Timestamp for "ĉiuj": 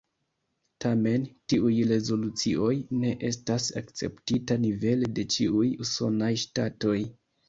5.37-5.67